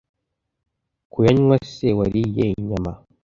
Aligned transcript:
kuyanywa 1.11 1.55
se 1.73 1.87
wariye 1.97 2.45
inyama 2.59 2.91